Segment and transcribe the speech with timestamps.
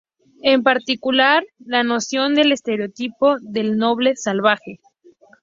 [0.41, 4.79] En particular, la noción del estereotipo del “noble salvaje".